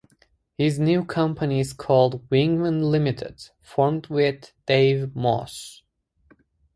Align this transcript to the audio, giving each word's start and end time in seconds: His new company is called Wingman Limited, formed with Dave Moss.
His 0.57 0.79
new 0.79 1.05
company 1.05 1.59
is 1.59 1.73
called 1.73 2.27
Wingman 2.31 2.81
Limited, 2.89 3.51
formed 3.61 4.07
with 4.07 4.51
Dave 4.65 5.15
Moss. 5.15 5.83